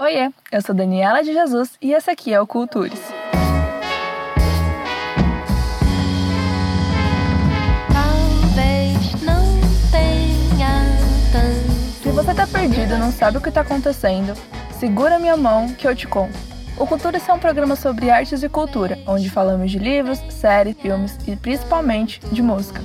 [0.00, 2.98] Oiê, eu sou Daniela de Jesus e esse aqui é o Cultures.
[7.92, 9.44] Talvez não
[9.90, 10.82] tenha
[11.30, 12.02] tanto.
[12.02, 14.34] Se você tá perdido e não sabe o que tá acontecendo,
[14.78, 16.36] segura minha mão que eu te conto.
[16.78, 21.16] O Cultures é um programa sobre artes e cultura, onde falamos de livros, séries, filmes
[21.28, 22.80] e principalmente de música.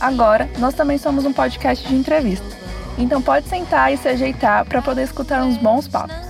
[0.00, 2.44] Agora, nós também somos um podcast de entrevista.
[2.98, 6.27] Então pode sentar e se ajeitar para poder escutar uns bons papos.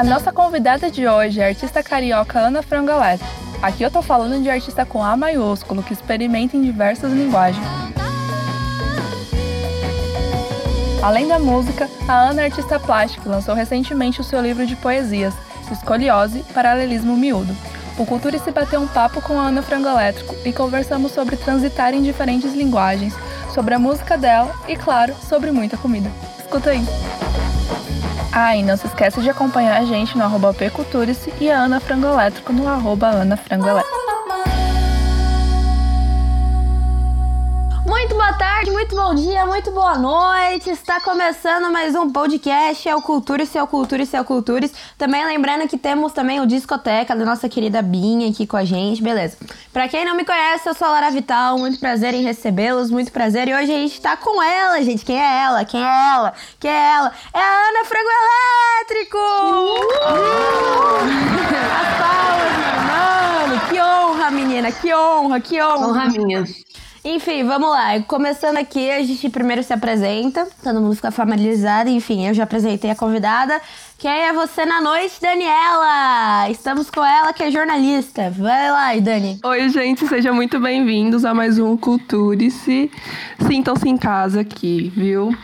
[0.00, 3.22] A nossa convidada de hoje é a artista carioca Ana Frangalete.
[3.60, 7.62] Aqui eu tô falando de artista com A maiúsculo, que experimenta em diversas linguagens.
[11.02, 15.34] Além da música, a Ana é artista plástica lançou recentemente o seu livro de poesias,
[15.70, 17.54] Escoliose, Paralelismo Miúdo.
[17.98, 22.00] O Cultura se bateu um papo com a Ana Frangoelétrico e conversamos sobre transitar em
[22.00, 23.12] diferentes linguagens,
[23.52, 26.10] sobre a música dela e, claro, sobre muita comida.
[26.38, 26.82] Escuta aí!
[28.32, 30.54] Ah, e não se esqueça de acompanhar a gente no arroba
[31.40, 33.99] e a Ana Frangoelétrico no arroba Ana Frangoelétrico.
[37.90, 40.70] Muito boa tarde, muito bom dia, muito boa noite.
[40.70, 44.72] Está começando mais um podcast, é o Cultures, o Cultures, é o Cultures.
[44.96, 49.02] Também lembrando que temos também o Discoteca da nossa querida Binha aqui com a gente,
[49.02, 49.36] beleza.
[49.72, 53.10] Pra quem não me conhece, eu sou a Lara Vital, muito prazer em recebê-los, muito
[53.10, 53.48] prazer.
[53.48, 55.04] E hoje a gente tá com ela, gente.
[55.04, 55.64] Quem é ela?
[55.64, 56.32] Quem é ela?
[56.60, 57.12] Quem é ela?
[57.34, 58.08] É a Ana Frango
[58.88, 59.18] Elétrico!
[61.80, 63.60] As palmas, mano.
[63.68, 65.88] Que honra, menina, que honra, que honra.
[65.88, 66.44] Honra minha.
[67.04, 67.98] Enfim, vamos lá.
[68.02, 71.88] Começando aqui, a gente primeiro se apresenta, todo mundo fica familiarizado.
[71.88, 73.60] Enfim, eu já apresentei a convidada.
[73.96, 76.50] Quem é você na noite, Daniela?
[76.50, 78.30] Estamos com ela, que é jornalista.
[78.30, 79.38] Vai lá, Dani.
[79.42, 82.90] Oi, gente, sejam muito bem-vindos a mais um Culturice.
[83.46, 85.34] Sintam-se em casa aqui, viu?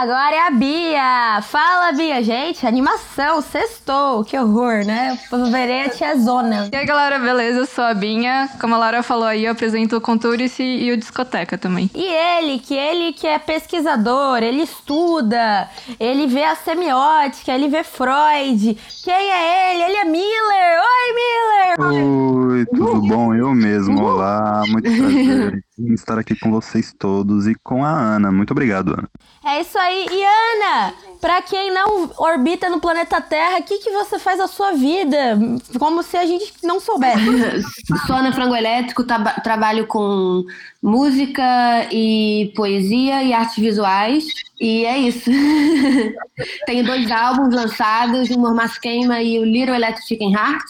[0.00, 1.42] Agora é a Bia.
[1.42, 2.22] Fala, Bia.
[2.22, 4.24] Gente, animação, sextou.
[4.24, 5.18] Que horror, né?
[5.30, 6.70] Eu verei a tia Zona.
[6.72, 7.58] E aí galera, beleza?
[7.58, 8.48] Eu sou a Binha.
[8.58, 11.90] Como a Laura falou aí, eu apresento o Conturice e o Discoteca também.
[11.94, 17.84] E ele, que ele que é pesquisador, ele estuda, ele vê a semiótica, ele vê
[17.84, 18.78] Freud.
[19.04, 19.82] Quem é ele?
[19.82, 20.80] Ele é Miller.
[20.80, 22.52] Oi, Miller!
[22.52, 23.34] Oi, tudo bom?
[23.34, 24.02] Eu mesmo.
[24.02, 28.30] Olá, muito prazer em estar aqui com vocês todos e com a Ana.
[28.30, 29.08] Muito obrigado, Ana.
[29.44, 30.06] É isso aí.
[30.10, 34.46] E Ana, pra quem não orbita no planeta Terra, o que, que você faz da
[34.46, 35.38] sua vida?
[35.78, 37.24] Como se a gente não soubesse.
[38.06, 40.44] Sou Ana Frango Elétrico, traba- trabalho com
[40.82, 41.42] música
[41.90, 44.24] e poesia e artes visuais.
[44.60, 45.30] E é isso.
[46.66, 50.62] Tenho dois álbuns lançados, o Mormaço Queima e o Little Electric Chicken Heart.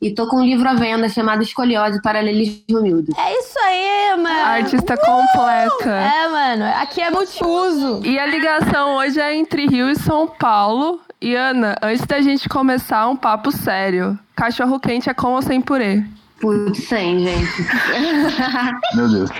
[0.00, 3.12] E tô com um livro à venda chamado Escoliose Paralelismo Miúdo.
[3.18, 4.46] É isso aí, mano.
[4.46, 5.90] Artista completa.
[5.90, 6.64] É, mano.
[6.80, 8.00] Aqui é multiuso.
[8.02, 11.00] E a ligação hoje é entre Rio e São Paulo.
[11.20, 15.60] E Ana, antes da gente começar um papo sério, cachorro quente é com ou sem
[15.60, 16.02] purê?
[16.40, 17.66] Putz, sem, gente.
[18.96, 19.30] Meu Deus.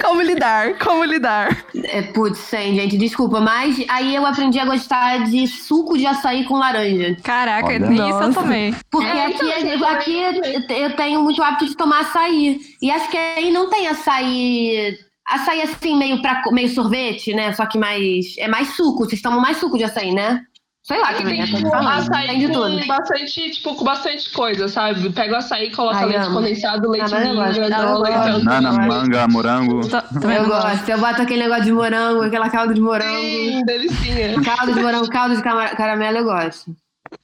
[0.00, 0.78] Como lidar?
[0.78, 1.64] Como lidar?
[1.74, 2.96] É, putz, sem, gente.
[2.96, 7.16] Desculpa, mas aí eu aprendi a gostar de suco de açaí com laranja.
[7.24, 7.80] Caraca, Olha.
[7.80, 8.74] nem isso eu tomei.
[8.90, 12.60] Porque aqui, aqui eu tenho muito hábito de tomar açaí.
[12.80, 14.96] E acho que aí não tem açaí.
[15.26, 17.52] Açaí assim, meio, pra, meio sorvete, né?
[17.54, 18.36] Só que mais.
[18.38, 19.04] É mais suco.
[19.04, 20.44] Vocês tomam mais suco de açaí, né?
[20.82, 22.86] Sei lá, que Tem, tipo, açaí Tem de tudo.
[22.86, 25.10] bastante, tipo, com bastante coisa, sabe?
[25.10, 26.34] Pega o açaí, coloca Ai, leite amo.
[26.36, 27.60] condensado, leite Ah, mas eu ninho, gosto.
[27.60, 28.28] granola, Eu gosto.
[28.30, 28.44] então...
[28.44, 29.88] Nana, manga, morango.
[29.88, 30.88] Tô- também Eu gosto.
[30.88, 33.12] Eu boto aquele negócio de morango, aquela calda de morango.
[33.20, 34.42] Sim, delicinha.
[34.42, 36.74] Caldo de morango, caldo de caramelo, eu gosto.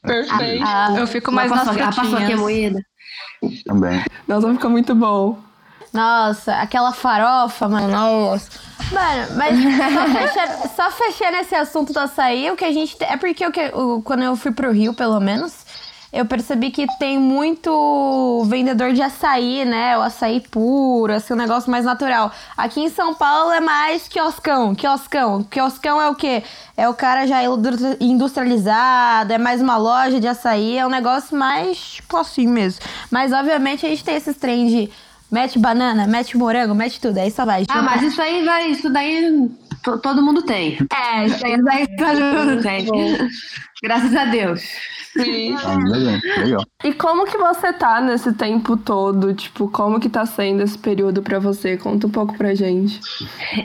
[0.03, 0.65] Perfeito.
[0.65, 2.79] Ah, Eu fico mais nas paçoca, a paçoquinha moída.
[3.65, 4.05] Também.
[4.29, 5.39] Nossa, fica muito bom.
[5.93, 7.89] Nossa, aquela farofa, mano.
[7.89, 8.51] Nossa.
[8.93, 12.97] Mano, mas só fechando, só fechando esse assunto do açaí, o que a gente.
[13.03, 15.55] É porque o- quando eu fui pro Rio, pelo menos,
[16.13, 19.99] eu percebi que tem muito vendedor de açaí, né?
[19.99, 22.31] O açaí puro, assim, um negócio mais natural.
[22.57, 25.43] Aqui em São Paulo é mais quioscão, quioscão.
[25.43, 26.45] Quioscão é o quê?
[26.77, 31.37] É o cara já industri- industrializado, é mais uma loja de açaí, é um negócio
[31.37, 32.81] mais, tipo assim mesmo.
[33.11, 34.91] Mas, obviamente, a gente tem esses trem de
[35.31, 37.65] mete banana, mete morango, mete tudo, aí só vai.
[37.69, 38.71] Ah, mas isso aí vai.
[38.71, 39.49] Isso daí
[39.83, 40.79] to- todo mundo tem.
[40.93, 42.87] É, isso aí vai Todo mundo tem.
[43.83, 44.63] Graças a Deus.
[45.13, 45.55] Sim.
[45.55, 45.79] Ah.
[46.85, 49.35] E como que você tá nesse tempo todo?
[49.35, 51.77] Tipo, como que tá sendo esse período pra você?
[51.77, 53.01] Conta um pouco pra gente.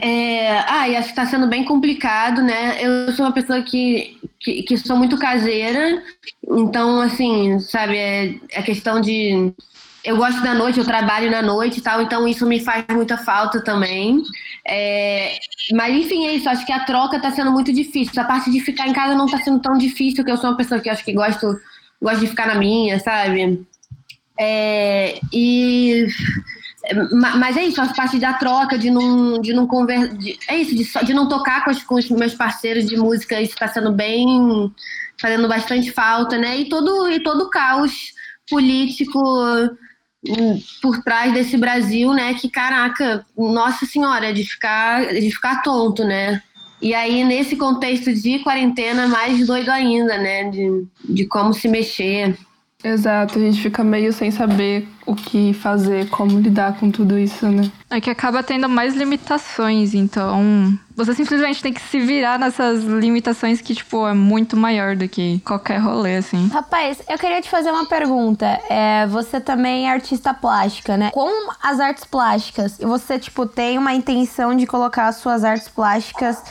[0.00, 2.78] É, ah, e acho que tá sendo bem complicado, né?
[2.82, 6.02] Eu sou uma pessoa que, que, que sou muito caseira,
[6.46, 9.52] então, assim, sabe, é, é questão de
[10.04, 13.16] eu gosto da noite, eu trabalho na noite e tal, então isso me faz muita
[13.16, 14.22] falta também.
[14.66, 15.38] É,
[15.72, 16.48] mas enfim, é isso.
[16.48, 18.20] Acho que a troca tá sendo muito difícil.
[18.20, 20.56] A parte de ficar em casa não tá sendo tão difícil, porque eu sou uma
[20.56, 21.46] pessoa que acho que gosto,
[22.00, 23.64] gosto de ficar na minha, sabe?
[24.38, 26.06] É, e
[27.12, 30.56] ma- mas é isso, a parte da troca, de não, de não conver, de- é
[30.58, 33.68] isso, de, de não tocar com, os- com os meus parceiros de música, isso está
[33.68, 34.26] sendo bem,
[35.20, 36.56] fazendo bastante falta, né?
[36.58, 38.12] E todo e todo o caos
[38.48, 39.20] político
[40.80, 42.34] por trás desse Brasil, né?
[42.34, 46.42] Que caraca, nossa senhora, de ficar, de ficar tonto, né?
[46.80, 50.50] E aí, nesse contexto de quarentena, mais doido ainda, né?
[50.50, 52.36] De, de como se mexer.
[52.82, 57.46] Exato, a gente fica meio sem saber o que fazer, como lidar com tudo isso,
[57.48, 57.70] né?
[57.92, 63.60] É que acaba tendo mais limitações, então você simplesmente tem que se virar nessas limitações
[63.60, 66.48] que, tipo, é muito maior do que qualquer rolê, assim.
[66.48, 68.46] Rapaz, eu queria te fazer uma pergunta.
[68.70, 71.10] É, você também é artista plástica, né?
[71.10, 76.42] Com as artes plásticas, você, tipo, tem uma intenção de colocar as suas artes plásticas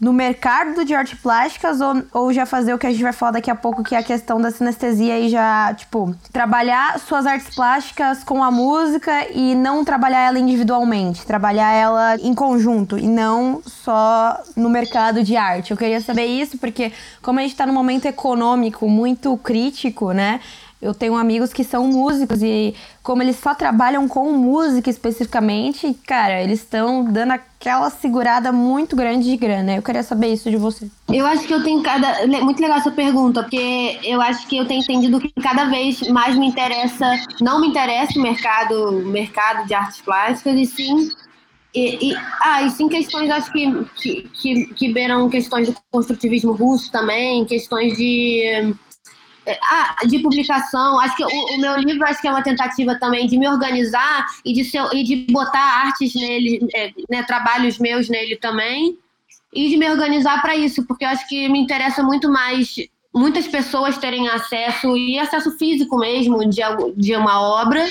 [0.00, 3.32] no mercado de artes plásticas ou, ou já fazer o que a gente vai falar
[3.32, 7.52] daqui a pouco, que é a questão da sinestesia e já, tipo, trabalhar suas artes
[7.54, 13.60] plásticas com a música e não trabalhar ela individualmente, trabalhar ela em conjunto e não
[13.66, 15.72] só no mercado de arte.
[15.72, 20.40] Eu queria saber isso porque, como a gente tá num momento econômico muito crítico, né?
[20.80, 26.40] Eu tenho amigos que são músicos e como eles só trabalham com música especificamente, cara,
[26.42, 29.74] eles estão dando aquela segurada muito grande de grana.
[29.74, 30.88] Eu queria saber isso de você.
[31.12, 32.26] Eu acho que eu tenho cada.
[32.42, 36.36] Muito legal essa pergunta, porque eu acho que eu tenho entendido que cada vez mais
[36.36, 37.06] me interessa,
[37.40, 41.10] não me interessa o mercado, mercado de artes plásticas, e sim.
[41.74, 46.52] E, e- ah, e sim questões, acho que, que, que, que beiram questões do construtivismo
[46.52, 48.74] russo também, questões de.
[49.62, 50.98] Ah, de publicação.
[51.00, 54.26] Acho que o, o meu livro acho que é uma tentativa também de me organizar
[54.44, 58.98] e de, ser, e de botar artes nele, é, né, trabalhos meus nele também
[59.52, 62.74] e de me organizar para isso, porque eu acho que me interessa muito mais
[63.14, 66.60] muitas pessoas terem acesso e acesso físico mesmo de,
[66.96, 67.84] de uma obra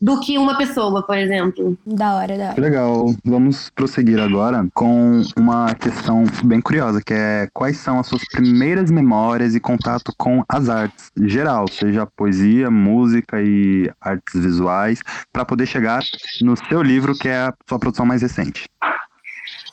[0.00, 1.76] do que uma pessoa, por exemplo.
[1.86, 2.60] Da hora, da hora.
[2.60, 3.14] legal.
[3.24, 8.90] Vamos prosseguir agora com uma questão bem curiosa, que é quais são as suas primeiras
[8.90, 15.00] memórias e contato com as artes geral, seja poesia, música e artes visuais,
[15.32, 16.02] para poder chegar
[16.42, 18.68] no seu livro, que é a sua produção mais recente.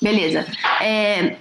[0.02, 0.46] Beleza.
[0.82, 1.38] É,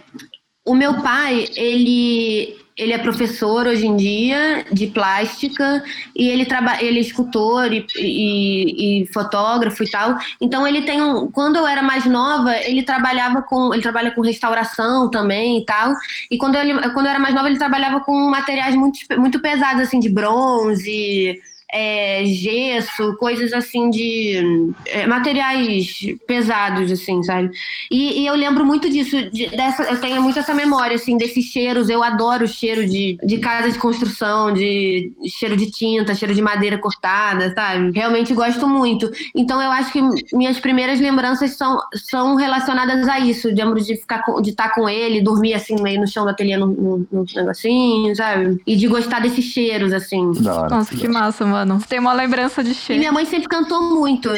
[0.64, 5.84] o meu pai, ele, ele é professor hoje em dia de plástica
[6.16, 10.16] e ele trabalha, ele é escultor e, e, e fotógrafo e tal.
[10.40, 14.22] Então ele tem um, quando eu era mais nova, ele trabalhava com, ele trabalha com
[14.22, 15.92] restauração também e tal.
[16.30, 19.82] E quando ele, quando eu era mais nova, ele trabalhava com materiais muito, muito pesados
[19.82, 21.40] assim de bronze,
[21.72, 27.50] é, gesso, coisas assim de é, materiais pesados, assim, sabe?
[27.90, 31.46] E, e eu lembro muito disso, de- dessa, eu tenho muito essa memória, assim, desses
[31.46, 31.88] cheiros.
[31.88, 36.42] Eu adoro o cheiro de, de casa de construção, de cheiro de tinta, cheiro de
[36.42, 37.90] madeira cortada, sabe?
[37.94, 39.10] Realmente gosto muito.
[39.34, 40.00] Então eu acho que
[40.36, 43.48] minhas primeiras lembranças são, são relacionadas a isso.
[43.48, 47.06] Lembro de ficar com, de estar com ele, dormir assim meio no chão no, no,
[47.10, 48.60] no negocinho, sabe?
[48.66, 50.32] E de gostar desses cheiros, assim.
[50.32, 50.68] Da.
[50.68, 51.61] Nossa, que massa, mano.
[51.88, 52.98] Tem uma lembrança de E cheiro.
[53.00, 54.28] minha mãe sempre cantou muito.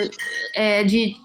[0.55, 1.17] é, de,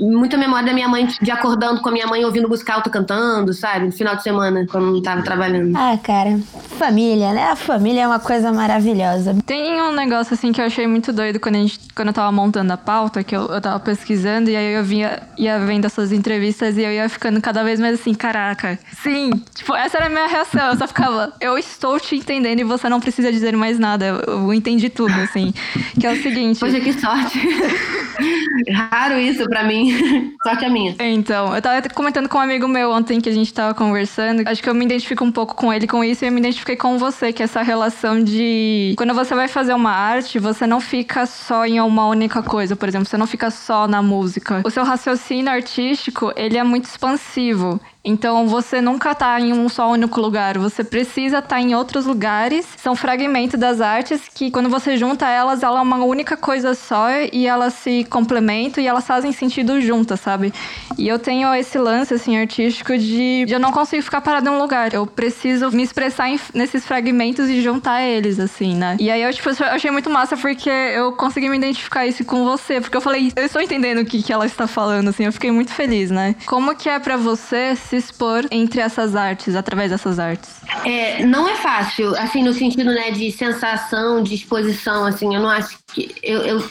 [0.00, 3.52] muita memória da minha mãe de acordando com a minha mãe ouvindo música alta cantando,
[3.52, 3.86] sabe?
[3.86, 5.76] No final de semana, quando não tava trabalhando.
[5.76, 6.38] Ah, cara,
[6.78, 7.44] família, né?
[7.50, 9.36] A família é uma coisa maravilhosa.
[9.46, 12.30] Tem um negócio assim que eu achei muito doido quando, a gente, quando eu tava
[12.32, 15.92] montando a pauta, que eu, eu tava pesquisando, e aí eu vinha, ia vendo as
[15.92, 20.06] suas entrevistas e eu ia ficando cada vez mais assim, caraca, sim, tipo, essa era
[20.06, 20.70] a minha reação.
[20.70, 24.04] Eu só ficava, eu estou te entendendo e você não precisa dizer mais nada.
[24.06, 25.52] Eu, eu entendi tudo, assim.
[25.98, 26.60] Que é o seguinte.
[26.60, 27.40] Poxa, que sorte.
[28.72, 30.34] Raro isso pra mim.
[30.42, 30.94] Sorte a minha.
[31.00, 34.42] Então, eu tava comentando com um amigo meu ontem que a gente tava conversando.
[34.46, 36.76] Acho que eu me identifico um pouco com ele com isso e eu me identifiquei
[36.76, 38.94] com você, que é essa relação de.
[38.96, 42.76] Quando você vai fazer uma arte, você não fica só em uma única coisa.
[42.76, 44.62] Por exemplo, você não fica só na música.
[44.64, 47.80] O seu raciocínio artístico, ele é muito expansivo.
[48.04, 52.66] Então você nunca tá em um só único lugar, você precisa estar em outros lugares.
[52.76, 57.08] São fragmentos das artes que quando você junta elas, ela é uma única coisa só
[57.32, 60.52] e elas se complementam e elas fazem sentido juntas, sabe?
[60.98, 64.52] E eu tenho esse lance assim artístico de, de eu não consigo ficar parado em
[64.52, 64.92] um lugar.
[64.92, 68.96] Eu preciso me expressar em- nesses fragmentos e juntar eles assim, né?
[68.98, 72.44] E aí eu tipo eu achei muito massa porque eu consegui me identificar isso com
[72.44, 75.32] você, porque eu falei, eu estou entendendo o que que ela está falando assim, eu
[75.32, 76.34] fiquei muito feliz, né?
[76.46, 80.62] Como que é pra você se expor entre essas artes, através dessas artes?
[80.86, 85.50] É, não é fácil, assim, no sentido, né, de sensação, de exposição, assim, eu não
[85.50, 86.14] acho que...
[86.22, 86.64] Eu, eu,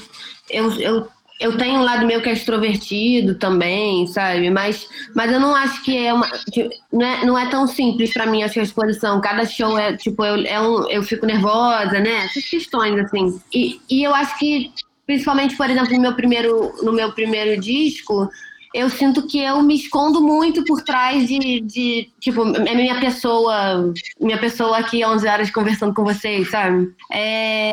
[0.49, 1.07] eu, eu,
[1.39, 4.49] eu tenho um lado meu que é extrovertido também, sabe?
[4.49, 6.27] Mas, mas eu não acho que é uma...
[6.51, 9.21] que não, é, não é tão simples pra mim, acho a exposição.
[9.21, 12.25] Cada show é, tipo, eu, é um, eu fico nervosa, né?
[12.25, 13.39] Essas questões, assim.
[13.53, 14.71] E, e eu acho que,
[15.05, 18.27] principalmente, por exemplo, no meu primeiro, no meu primeiro disco
[18.73, 23.93] eu sinto que eu me escondo muito por trás de, de tipo, é minha pessoa,
[24.19, 26.93] minha pessoa aqui 11 horas conversando com vocês, sabe?
[27.11, 27.71] É,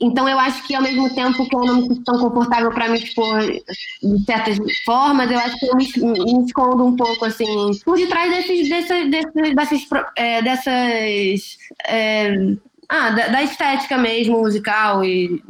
[0.00, 2.88] então eu acho que ao mesmo tempo que eu não me sinto tão confortável para
[2.88, 5.86] me expor de certas formas, eu acho que eu me,
[6.24, 12.56] me escondo um pouco assim por detrás desses, desses, desses dessas, é, dessas é,
[12.88, 15.42] ah, da, da estética mesmo musical e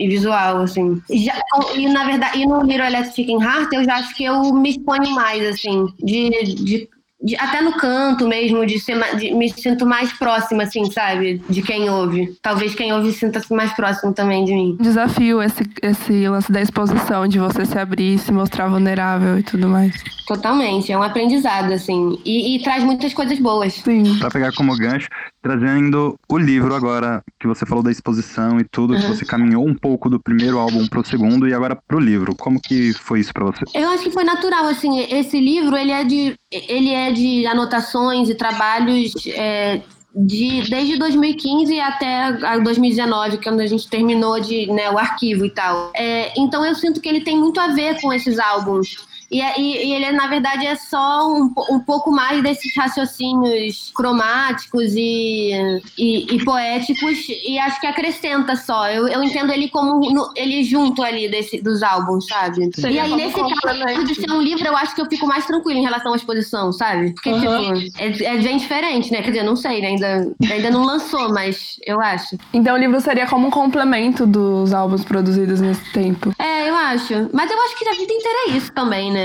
[0.00, 1.00] e visual, assim.
[1.10, 1.38] Já,
[1.76, 4.70] e na verdade, e no Little Electric Chicken Heart, eu já acho que eu me
[4.70, 6.88] exponho mais, assim, de, de,
[7.22, 11.42] de até no canto mesmo, de, ser, de me sinto mais próxima, assim, sabe?
[11.48, 12.34] De quem ouve.
[12.42, 14.76] Talvez quem ouve sinta-se mais próximo também de mim.
[14.80, 19.68] Desafio esse, esse lance da exposição, de você se abrir, se mostrar vulnerável e tudo
[19.68, 19.92] mais.
[20.26, 22.18] Totalmente, é um aprendizado, assim.
[22.24, 23.74] E, e traz muitas coisas boas.
[23.74, 24.18] Sim.
[24.18, 25.08] Pra pegar como gancho,
[25.42, 29.74] trazendo o livro agora, que você falou da exposição e tudo, que você caminhou um
[29.74, 32.34] pouco do primeiro álbum pro segundo e agora pro livro.
[32.34, 33.64] Como que foi isso pra você?
[33.74, 38.28] Eu acho que foi natural, assim, esse livro, ele é de, ele é de anotações
[38.28, 39.80] e trabalhos é,
[40.14, 45.50] de, desde 2015 até a 2019, quando a gente terminou de, né, o arquivo e
[45.50, 45.92] tal.
[45.94, 48.96] É, então eu sinto que ele tem muito a ver com esses álbuns.
[49.30, 53.90] E, é- e, e ele, na verdade, é só um, um pouco mais desses raciocínios
[53.94, 55.52] cromáticos e,
[55.96, 58.88] e, e poéticos, e acho que acrescenta só.
[58.88, 62.70] Eu, eu entendo ele como no- ele junto ali desse, dos álbuns, sabe?
[62.74, 65.26] Seria e aí, como nesse caso de ser um livro, eu acho que eu fico
[65.26, 67.12] mais tranquila em relação à exposição, sabe?
[67.12, 67.52] Porque, tipo,
[67.98, 69.22] é, é bem diferente, né?
[69.22, 69.88] Quer dizer, não sei, né?
[69.88, 72.36] Ainda, ainda não lançou, mas eu acho.
[72.52, 76.32] Então o livro seria como um complemento dos álbuns produzidos nesse tempo.
[76.38, 77.28] É, eu acho.
[77.32, 79.19] Mas eu acho que a vida inteira é isso também, né?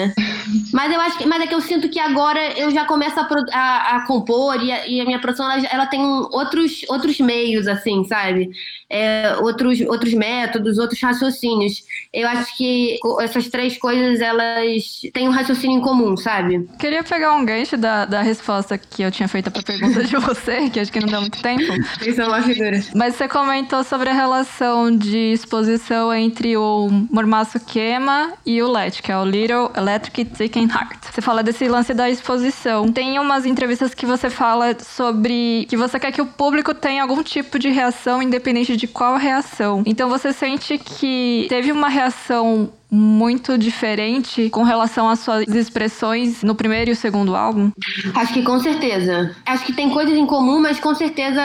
[0.73, 3.27] Mas eu acho que, mas é que eu sinto que agora eu já começo a,
[3.53, 7.67] a- a compor e a, e a minha produção ela, ela tem outros, outros meios,
[7.67, 8.49] assim, sabe?
[8.89, 11.83] É, outros, outros métodos, outros raciocínios.
[12.13, 16.67] Eu acho que essas três coisas elas têm um raciocínio em comum, sabe?
[16.79, 20.69] Queria pegar um gancho da, da resposta que eu tinha feito pra pergunta de você,
[20.69, 21.63] que acho que não deu muito tempo.
[22.05, 22.79] Isso é uma figura.
[22.93, 29.01] Mas você comentou sobre a relação de exposição entre o Mormaço Queima e o LED,
[29.01, 30.97] que é o Little Electric Chicken Heart.
[31.11, 32.91] Você fala desse lance da exposição.
[32.91, 37.21] Tem umas entrevistas que você fala sobre que você quer que o público tenha algum
[37.21, 39.83] tipo de reação, independente de qual reação.
[39.85, 46.55] Então você sente que teve uma reação muito diferente com relação às suas expressões no
[46.55, 47.71] primeiro e o segundo álbum?
[48.15, 49.35] Acho que com certeza.
[49.45, 51.41] Acho que tem coisas em comum, mas com certeza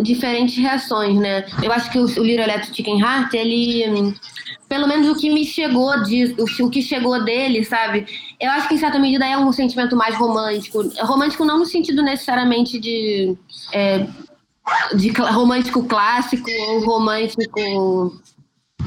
[0.00, 1.44] diferentes reações, né?
[1.62, 4.14] Eu acho que o, o Little Electric Chicken Heart, ele.
[4.68, 8.06] Pelo menos o que me chegou de, o, que chegou dele, sabe?
[8.40, 10.90] Eu acho que em certa medida é um sentimento mais romântico.
[11.00, 13.36] Romântico não no sentido necessariamente de.
[13.72, 14.06] é,
[14.94, 18.22] de romântico clássico ou romântico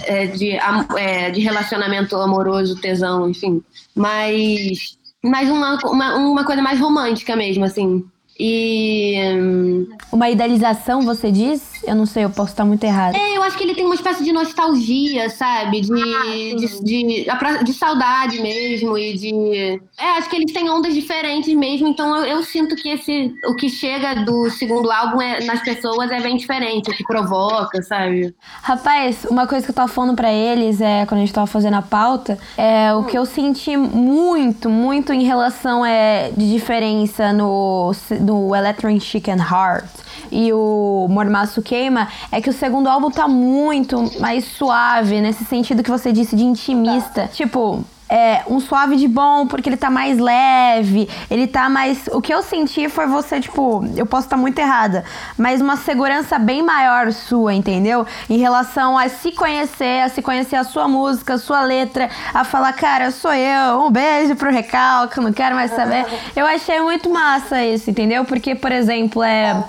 [0.04, 0.52] é, de,
[0.98, 3.64] é, de relacionamento amoroso, tesão, enfim.
[3.96, 8.04] Mas, mas uma, uma, uma coisa mais romântica mesmo, assim.
[8.40, 9.16] E.
[9.38, 11.75] hum, Uma idealização, você diz?
[11.88, 13.18] Eu não sei, eu posso estar muito errada.
[13.18, 15.82] É, eu acho que ele tem uma espécie de nostalgia, sabe?
[15.82, 19.82] De, de, de, apro- de saudade mesmo e de.
[19.98, 23.56] É, acho que eles têm ondas diferentes mesmo, então eu, eu sinto que esse, o
[23.56, 28.34] que chega do segundo álbum é, nas pessoas é bem diferente, o que provoca, sabe?
[28.62, 31.76] Rapaz, uma coisa que eu tava falando pra eles é quando a gente tava fazendo
[31.76, 37.92] a pauta, é o que eu senti muito, muito em relação é de diferença no
[38.20, 39.86] no Electric Chicken Heart
[40.32, 45.84] e o Mormaço Queima é que o segundo álbum tá muito mais suave nesse sentido
[45.84, 47.28] que você disse de intimista.
[47.28, 52.08] Tipo, é um suave de bom, porque ele tá mais leve, ele tá mais.
[52.14, 55.04] O que eu senti foi você, tipo, eu posso estar muito errada,
[55.38, 58.06] mas uma segurança bem maior sua, entendeu?
[58.30, 62.46] Em relação a se conhecer, a se conhecer a sua música, a sua letra, a
[62.46, 66.06] falar, cara, sou eu, um beijo pro recalque, não quero mais saber.
[66.38, 68.24] Eu achei muito massa isso, entendeu?
[68.24, 69.62] Porque, por exemplo, é.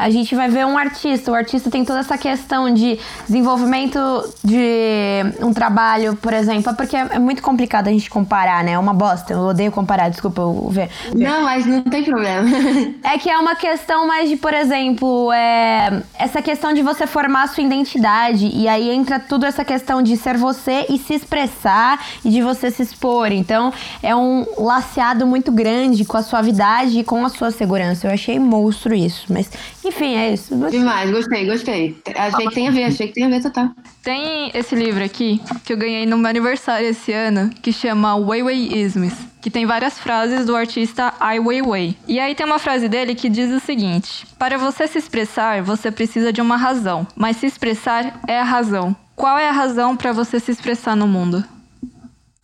[0.00, 1.30] A gente vai ver um artista.
[1.30, 3.98] O artista tem toda essa questão de desenvolvimento
[4.42, 8.72] de um trabalho, por exemplo, porque é muito complicado a gente comparar, né?
[8.72, 9.34] É uma bosta.
[9.34, 10.88] Eu odeio comparar, desculpa, eu ver.
[11.14, 12.48] Não, mas não tem problema.
[13.02, 17.44] É que é uma questão mais de, por exemplo, é, essa questão de você formar
[17.44, 18.50] a sua identidade.
[18.54, 22.70] E aí entra tudo essa questão de ser você e se expressar e de você
[22.70, 23.32] se expor.
[23.32, 28.06] Então, é um laceado muito grande com a suavidade e com a sua segurança.
[28.06, 29.26] Eu achei monstro isso.
[29.28, 29.50] Mas,
[29.90, 30.54] enfim, é isso.
[30.70, 31.96] Demais, gostei, gostei.
[32.14, 33.70] Achei que tem a ver, achei que tem a ver total.
[34.04, 38.72] Tem esse livro aqui que eu ganhei no meu aniversário esse ano, que chama Weiwei
[38.72, 41.96] Isms, que tem várias frases do artista Ai Weiwei.
[42.06, 45.90] E aí tem uma frase dele que diz o seguinte: Para você se expressar, você
[45.90, 48.94] precisa de uma razão, mas se expressar é a razão.
[49.16, 51.44] Qual é a razão para você se expressar no mundo?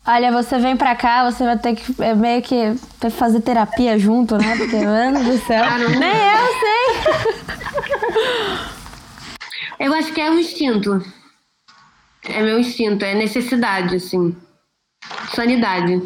[0.07, 2.77] Olha, você vem pra cá, você vai ter que é, meio que
[3.11, 4.57] fazer terapia junto, né?
[4.57, 5.65] Porque, mano do céu.
[5.99, 6.77] Nem eu sei.
[9.81, 11.03] Eu acho que é um instinto.
[12.29, 14.35] É meu instinto, é necessidade, assim.
[15.35, 16.01] Sanidade.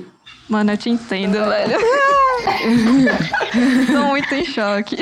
[0.49, 1.78] Mano, eu te entendo, velho.
[3.87, 4.97] Tô muito em choque.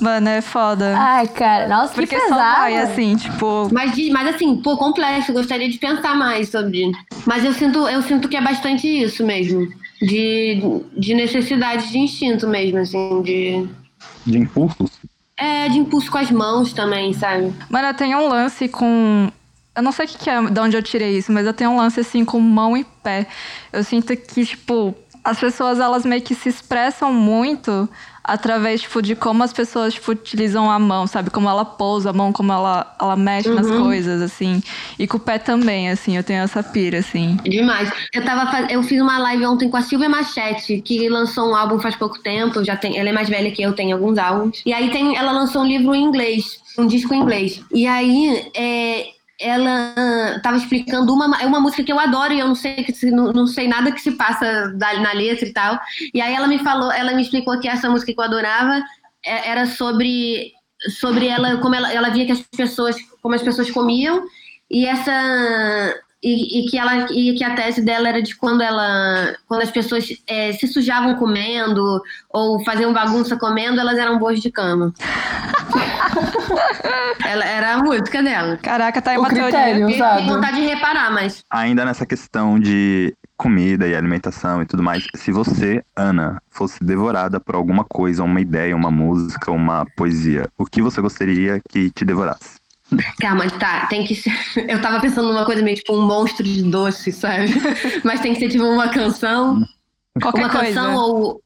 [0.00, 0.94] Mano, é foda.
[0.96, 2.40] Ai, cara, nossa, que Porque só pesado.
[2.40, 3.68] vai, assim, tipo.
[3.72, 6.92] Mas, mas assim, pô, complexo, gostaria de pensar mais sobre.
[7.24, 9.66] Mas eu sinto, eu sinto que é bastante isso mesmo.
[10.00, 10.60] De,
[10.96, 13.66] de necessidade de instinto mesmo, assim, de.
[14.26, 14.90] De impulsos?
[15.36, 17.52] É, de impulso com as mãos também, sabe?
[17.70, 19.30] Mano, eu tenho um lance com.
[19.74, 21.70] Eu não sei o que, que é, de onde eu tirei isso, mas eu tenho
[21.70, 23.26] um lance assim com mão e pé.
[23.72, 27.88] Eu sinto que, tipo, as pessoas elas meio que se expressam muito
[28.26, 31.30] através, tipo, de como as pessoas, tipo, utilizam a mão, sabe?
[31.30, 34.60] Como ela pousa a mão, como ela, ela mexe nas coisas, assim.
[34.98, 37.36] E com o pé também, assim, eu tenho essa pira, assim.
[37.44, 37.90] Demais.
[38.12, 41.78] Eu, tava, eu fiz uma live ontem com a Silvia Machete, que lançou um álbum
[41.78, 42.64] faz pouco tempo.
[42.64, 44.60] Já tem, ela é mais velha que eu, tem alguns álbuns.
[44.66, 47.62] E aí tem, ela lançou um livro em inglês, um disco em inglês.
[47.72, 49.06] E aí é,
[49.40, 52.76] ela ah, tava explicando uma, é uma música que eu adoro e eu não sei,
[52.76, 55.78] que não, não sei nada que se passa da- na letra e tal.
[56.14, 58.82] E aí ela me falou, ela me explicou que essa música que eu adorava
[59.24, 60.52] é- era sobre
[61.00, 64.24] sobre ela como ela, ela via que as pessoas como as pessoas comiam
[64.70, 69.34] e essa e, e que ela e que a tese dela era de quando ela
[69.48, 74.50] quando as pessoas eh, se sujavam comendo ou faziam bagunça comendo elas eram boas de
[74.50, 74.92] cama
[77.24, 79.50] ela era a música dela Caraca, tá aí O uma critério.
[79.52, 79.82] teoria.
[79.82, 80.16] eu Usado.
[80.18, 85.06] tenho vontade de reparar mas Ainda nessa questão de comida e alimentação e tudo mais,
[85.14, 90.64] se você, Ana, fosse devorada por alguma coisa, uma ideia, uma música, uma poesia, o
[90.64, 92.56] que você gostaria que te devorasse?
[93.20, 94.32] Calma, tá, tem que ser.
[94.70, 97.48] Eu tava pensando numa coisa meio tipo um monstro de doce, sabe?
[98.04, 99.60] Mas tem que ser tipo uma canção.
[100.22, 100.66] Qualquer uma coisa.
[100.80, 101.42] canção ou.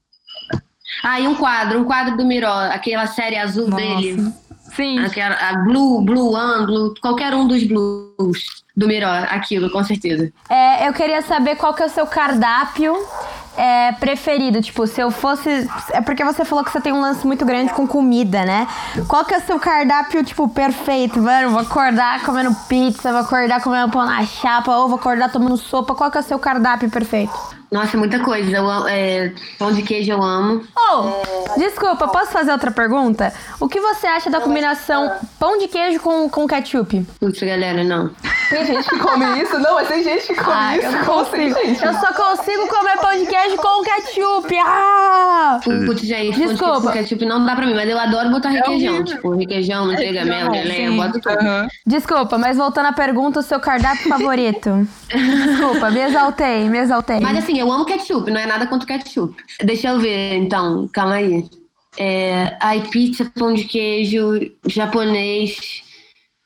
[1.02, 3.82] Ah, e um quadro, um quadro do Miró, aquela série azul Nossa.
[3.82, 4.32] dele.
[4.74, 4.98] Sim.
[5.00, 6.32] Aquela, a Blue, Blue
[6.66, 10.32] Blue, qualquer um dos blues do Miró, aquilo, com certeza.
[10.48, 12.94] É, eu queria saber qual que é o seu cardápio
[13.56, 14.62] é, preferido.
[14.62, 15.68] Tipo, se eu fosse.
[15.90, 18.66] É porque você falou que você tem um lance muito grande com comida, né?
[19.08, 21.20] Qual que é o seu cardápio, tipo, perfeito?
[21.20, 25.56] Mano, vou acordar comendo pizza, vou acordar comendo pão na chapa, ou vou acordar tomando
[25.56, 25.94] sopa.
[25.94, 27.59] Qual que é o seu cardápio perfeito?
[27.70, 28.56] Nossa, muita coisa.
[28.56, 30.62] Eu, é, pão de queijo eu amo.
[30.76, 33.32] Oh, desculpa, posso fazer outra pergunta?
[33.60, 37.06] O que você acha da combinação pão de queijo com, com ketchup?
[37.20, 38.10] Putz, galera, não.
[38.48, 39.56] Tem gente que come isso?
[39.60, 40.86] Não, mas tem gente que come Ah, isso.
[40.86, 41.54] eu não assim, consigo.
[41.66, 41.84] gente?
[41.84, 44.56] Eu só consigo comer pão de queijo com ketchup.
[44.58, 45.60] Ah!
[45.62, 46.72] Putz, gente, pão de Desculpa.
[46.72, 48.94] queijo com ketchup não dá pra mim, mas eu adoro botar requeijão.
[48.94, 49.04] horrível.
[49.14, 51.38] tipo, requeijão, manteiga, mel, geleia, eu boto tudo.
[51.38, 51.68] Aham.
[51.86, 54.88] Desculpa, mas voltando à pergunta, o seu cardápio favorito?
[55.08, 57.20] Desculpa, me exaltei, me exaltei.
[57.20, 59.34] Mas assim, eu amo ketchup, não é nada contra ketchup.
[59.62, 61.48] Deixa eu ver, então, calma aí.
[61.98, 65.82] É, ai, pizza, pão de queijo, japonês.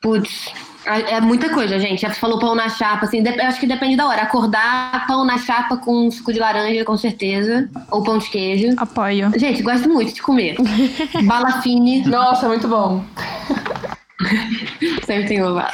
[0.00, 0.52] Putz,
[0.86, 2.02] é muita coisa, gente.
[2.02, 4.22] Já falou pão na chapa, assim, eu acho que depende da hora.
[4.22, 7.68] Acordar, pão na chapa com suco de laranja, com certeza.
[7.90, 8.74] Ou pão de queijo.
[8.76, 9.32] Apoio.
[9.38, 10.56] Gente, gosto muito de comer.
[11.24, 12.02] Bala fine.
[12.06, 13.04] Nossa, muito bom.
[15.04, 15.66] Sempre tem uma.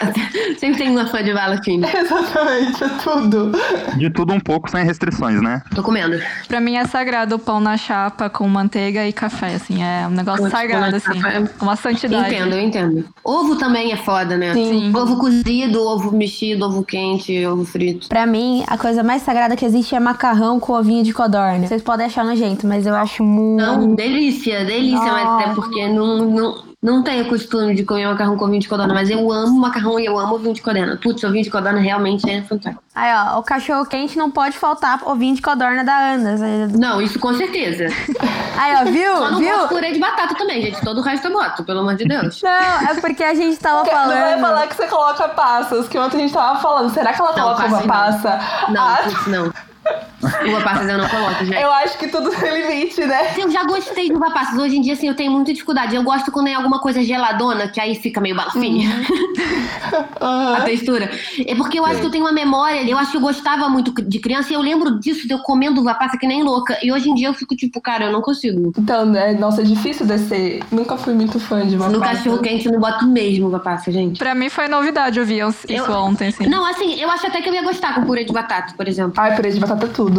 [0.59, 1.85] Sempre tem uma fã de bala fine.
[1.95, 3.53] Exatamente, é tudo.
[3.97, 5.63] De tudo um pouco, sem restrições, né?
[5.75, 6.19] Tô comendo.
[6.49, 9.83] Pra mim é sagrado o pão na chapa com manteiga e café, assim.
[9.83, 11.21] É um negócio sagrado, assim.
[11.21, 12.35] chapa é- Uma santidade.
[12.35, 13.05] Entendo, eu entendo.
[13.23, 14.55] Ovo também é foda, né?
[14.55, 14.93] Sim.
[14.97, 18.09] Ovo cozido, ovo mexido, ovo quente, ovo frito.
[18.09, 21.67] Pra mim, a coisa mais sagrada que existe é macarrão com ovinho de codorna.
[21.67, 23.61] Vocês podem achar nojento, mas eu acho muito.
[23.61, 28.37] Não, delícia, delícia, mas até porque não, não, não tenho costume de comer macarrão macarrão
[28.39, 30.97] com ovinho de codorna, mas eu amo macarrão e eu amo ovinho de codorna.
[30.97, 32.83] Putz, ovinho de codorna realmente é fantástico.
[32.95, 36.37] Aí, ó, o cachorro quente não pode faltar ovinho de codorna da Ana.
[36.69, 37.85] Não, isso com certeza.
[38.59, 39.17] Aí, ó, viu?
[39.17, 39.57] Só não viu?
[39.57, 40.81] gosto purê de batata também, gente.
[40.81, 42.41] Todo o resto eu boto, pelo amor de Deus.
[42.43, 42.51] Não,
[42.91, 44.41] é porque a gente tava Não vai falando.
[44.41, 46.91] falar que você coloca passas, que ontem a gente tava falando.
[46.93, 47.87] Será que ela Não, coloca uma não.
[47.87, 48.41] passa?
[48.69, 49.53] Não, Ah, putz, não.
[50.49, 51.57] Uva passas eu não coloco, gente.
[51.57, 53.35] eu acho que tudo tem limite, né?
[53.39, 54.59] Eu já gostei de uva passas.
[54.59, 55.95] Hoje em dia, assim, eu tenho muita dificuldade.
[55.97, 58.89] Eu gosto quando é alguma coisa geladona, que aí fica meio balafinha.
[60.21, 61.11] A textura.
[61.47, 62.83] É porque eu acho que eu tenho uma memória.
[62.89, 65.81] Eu acho que eu gostava muito de criança e eu lembro disso, de eu comendo
[65.81, 66.79] uva passa que nem louca.
[66.83, 68.73] E hoje em dia eu fico tipo, cara, eu não consigo.
[68.79, 69.33] Então, né?
[69.33, 70.63] Nossa, é difícil descer.
[70.71, 72.17] Nunca fui muito fã de uma No passa.
[72.17, 74.19] cachorro quente eu não boto mesmo uva passa, gente.
[74.19, 76.47] Pra mim foi novidade ouvir isso Eu- ontem, assim.
[76.47, 79.15] Não, assim, eu acho até que eu ia gostar com purê de batata, por exemplo.
[79.17, 80.10] Ai, purê de batata é tudo.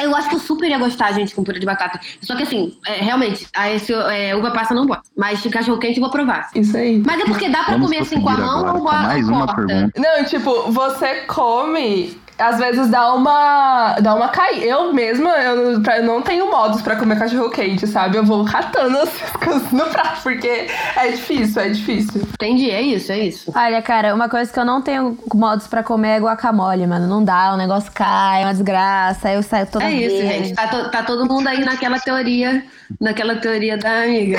[0.00, 2.00] Eu acho que eu super ia gostar, gente, com purê de batata.
[2.20, 5.02] Só que assim, é, realmente, a esse, é, uva passa não boto.
[5.16, 6.50] Mas cachorro quente eu vou provar.
[6.54, 7.02] Isso aí.
[7.04, 9.02] Mas é porque dá pra Vamos comer assim com a mão agora ou com a
[9.02, 9.66] mais uma corta?
[9.66, 10.00] pergunta.
[10.00, 13.96] Não, tipo, você come, às vezes dá uma.
[14.00, 14.64] dá uma caída.
[14.66, 18.16] Eu mesma, eu, pra- eu não tenho modos pra comer cachorro quente, sabe?
[18.16, 19.10] Eu vou catando as
[19.42, 22.22] coisas no prato, porque é difícil, é difícil.
[22.34, 23.52] Entendi, é isso, é isso.
[23.54, 27.06] Olha, cara, uma coisa que eu não tenho modos pra comer é guacamole, mano.
[27.06, 30.44] Não dá, o negócio cai, é uma desgraça, aí eu saio toda É isso, verde.
[30.48, 30.54] gente.
[30.54, 32.64] Tá, to- tá todo mundo aí naquela teoria,
[33.00, 34.38] naquela teoria da amiga.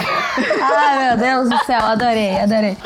[0.61, 2.77] Ai, meu Deus do céu, adorei, adorei.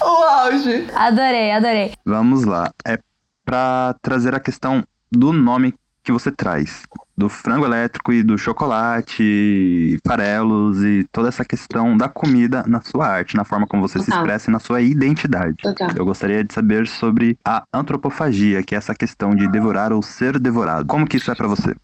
[0.00, 0.86] O auge.
[0.94, 1.92] Adorei, adorei.
[2.04, 2.70] Vamos lá.
[2.86, 2.98] É
[3.44, 6.82] pra trazer a questão do nome que você traz.
[7.16, 13.06] Do frango elétrico e do chocolate, farelos e toda essa questão da comida na sua
[13.06, 14.20] arte, na forma como você se Total.
[14.20, 15.56] expressa e na sua identidade.
[15.62, 15.90] Total.
[15.94, 20.38] Eu gostaria de saber sobre a antropofagia, que é essa questão de devorar ou ser
[20.38, 20.86] devorado.
[20.86, 21.76] Como que isso é pra você?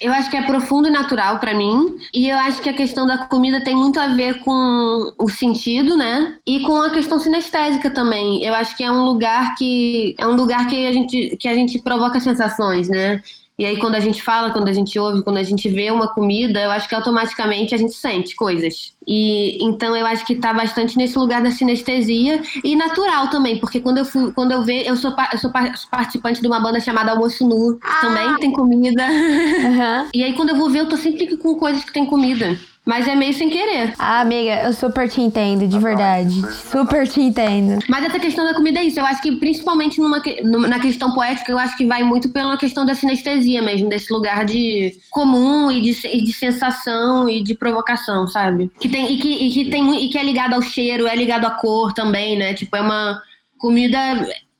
[0.00, 1.96] Eu acho que é profundo e natural pra mim.
[2.12, 5.96] E eu acho que a questão da comida tem muito a ver com o sentido,
[5.96, 6.36] né?
[6.46, 8.42] E com a questão sinestésica também.
[8.44, 11.54] Eu acho que é um lugar que é um lugar que a gente que a
[11.54, 13.22] gente provoca sensações, né?
[13.56, 16.08] E aí quando a gente fala, quando a gente ouve, quando a gente vê uma
[16.08, 18.92] comida, eu acho que automaticamente a gente sente coisas.
[19.06, 23.80] E então eu acho que tá bastante nesse lugar da sinestesia e natural também, porque
[23.80, 26.80] quando eu fui, quando eu vejo, eu sou eu sou pa- participante de uma banda
[26.80, 29.04] chamada Almoço Nu, também tem comida.
[29.04, 30.08] Aham.
[30.14, 32.58] E aí, quando eu vou ver, eu tô sempre com coisas que tem comida.
[32.84, 33.94] Mas é meio sem querer.
[33.98, 36.42] Ah, amiga, eu super te entendo, de verdade.
[36.70, 37.82] Super te entendo.
[37.88, 39.00] Mas essa questão da comida é isso.
[39.00, 40.22] Eu acho que, principalmente numa,
[40.68, 44.44] na questão poética, eu acho que vai muito pela questão da sinestesia mesmo, desse lugar
[44.44, 48.70] de comum e de, e de sensação e de provocação, sabe?
[48.78, 51.46] Que tem, e, que, e, que tem, e que é ligado ao cheiro, é ligado
[51.46, 52.52] à cor também, né?
[52.52, 53.22] Tipo, é uma
[53.56, 53.98] comida.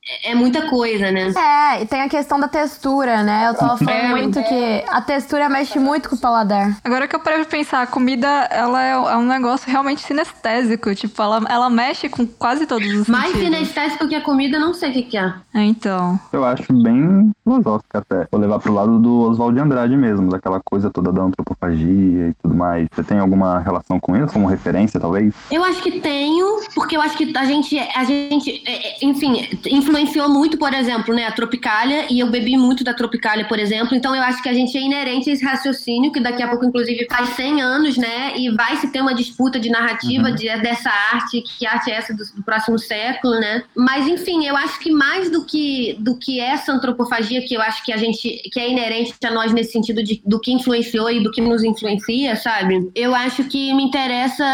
[0.08, 1.32] É é muita coisa, né?
[1.36, 3.48] É, e tem a questão da textura, né?
[3.48, 6.76] Eu tava falando É, muito que a textura mexe muito com o paladar.
[6.84, 10.94] Agora que eu parei pra pensar, a comida, ela é, é um negócio realmente sinestésico.
[10.94, 13.44] Tipo, ela, ela mexe com quase todos os Mais sentidos.
[13.56, 15.32] sinestésico que a comida, não sei o que, que é.
[15.54, 16.18] É, Então.
[16.32, 18.26] Eu acho bem filosófico até.
[18.30, 22.34] Vou levar pro lado do Oswald de Andrade mesmo, daquela coisa toda da antropofagia e
[22.42, 22.86] tudo mais.
[22.94, 24.32] Você tem alguma relação com isso?
[24.32, 25.32] Como referência, talvez?
[25.50, 29.48] Eu acho que tenho, porque eu acho que a gente, a gente, é, é, enfim,
[29.94, 33.94] influenciou muito, por exemplo, né, a Tropicália, e eu bebi muito da Tropicália, por exemplo,
[33.94, 36.64] então eu acho que a gente é inerente a esse raciocínio, que daqui a pouco,
[36.64, 40.90] inclusive, faz 100 anos, né, e vai se ter uma disputa de narrativa de- dessa
[40.90, 44.90] arte, que arte é essa do, do próximo século, né, mas, enfim, eu acho que
[44.90, 48.68] mais do que, do que essa antropofagia, que eu acho que a gente, que é
[48.68, 52.90] inerente a nós nesse sentido de, do que influenciou e do que nos influencia, sabe,
[52.94, 54.44] eu acho que me interessa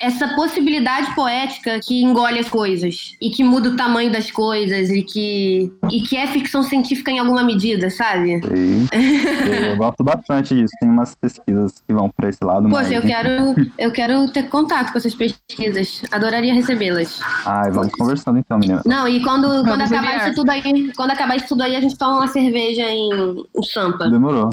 [0.00, 5.02] essa possibilidade poética que engole as coisas e que muda o tamanho das coisas e
[5.02, 8.40] que e que é ficção científica em alguma medida, sabe?
[8.54, 10.72] E eu gosto bastante disso.
[10.80, 12.68] Tem umas pesquisas que vão pra esse lado.
[12.68, 12.86] mas...
[12.86, 16.02] Poxa, eu quero eu quero ter contato com essas pesquisas.
[16.12, 17.20] Adoraria recebê-las.
[17.44, 18.82] Ai, vamos conversando então, menina.
[18.86, 21.96] Não, e quando, quando acabar isso tudo aí, quando acabar isso tudo aí, a gente
[21.98, 24.08] toma uma cerveja em, em Sampa.
[24.08, 24.50] Demorou.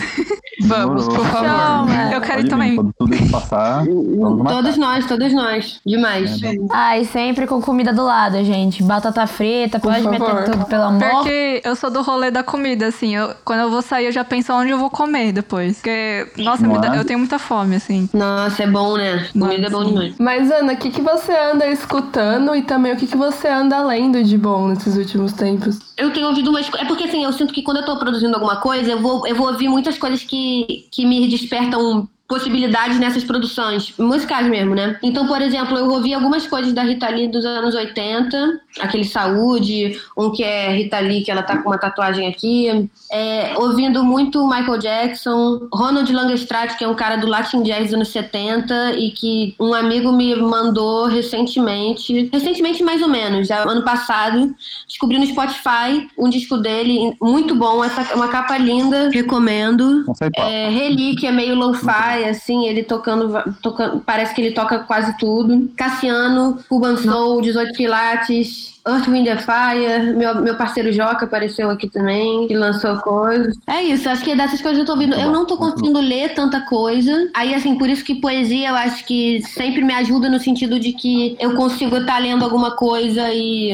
[0.61, 1.23] Vamos, Demorou.
[1.23, 1.47] por favor.
[1.47, 2.13] Chama.
[2.13, 2.75] Eu quero Pode ir vir, também.
[2.75, 3.85] Quando tudo isso passar.
[3.85, 5.79] Todos nós, todos nós.
[5.85, 6.39] Demais.
[6.71, 8.81] Ah, e sempre com comida do lado, gente.
[8.83, 10.11] Batata frita, pode favor.
[10.19, 11.09] meter tudo, pelo amor.
[11.09, 13.15] Porque eu sou do rolê da comida, assim.
[13.15, 15.77] Eu, quando eu vou sair, eu já penso onde eu vou comer depois.
[15.77, 16.99] Porque, nossa, dá- é?
[16.99, 18.09] eu tenho muita fome, assim.
[18.13, 19.27] Nossa, é bom, né?
[19.33, 20.15] Comida é bom demais.
[20.19, 23.83] Mas, Ana, o que, que você anda escutando e também o que, que você anda
[23.83, 25.79] lendo de bom nesses últimos tempos?
[25.97, 28.57] Eu tenho ouvido umas É porque assim, eu sinto que quando eu tô produzindo alguma
[28.57, 33.93] coisa, eu vou, eu vou ouvir muitas coisas que, que me despertam possibilidades nessas produções,
[33.97, 34.97] musicais mesmo, né?
[35.03, 39.99] Então, por exemplo, eu ouvi algumas coisas da Rita Lee dos anos 80, aquele Saúde,
[40.17, 44.47] um que é Rita Lee, que ela tá com uma tatuagem aqui, é, ouvindo muito
[44.47, 49.11] Michael Jackson, Ronald Langestrat, que é um cara do Latin Jazz dos anos 70 e
[49.11, 54.53] que um amigo me mandou recentemente, recentemente mais ou menos, já ano passado,
[54.87, 60.03] descobri no Spotify um disco dele muito bom, essa uma capa linda, recomendo.
[60.35, 65.69] É, Relíquia, meio lo-fi, assim, ele tocando, tocando, parece que ele toca quase tudo.
[65.75, 71.89] Cassiano, Cuban Soul, 18 Pilates, Earth, Wind and Fire, meu, meu parceiro Joca apareceu aqui
[71.89, 73.57] também, que lançou coisas.
[73.65, 75.15] É isso, acho que é dessas coisas eu tô ouvindo.
[75.15, 77.29] Eu não tô conseguindo ler tanta coisa.
[77.33, 80.93] Aí, assim, por isso que poesia eu acho que sempre me ajuda no sentido de
[80.93, 83.71] que eu consigo estar lendo alguma coisa e,